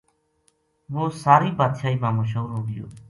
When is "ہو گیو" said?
2.57-2.87